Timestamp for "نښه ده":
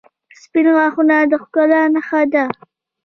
1.93-2.45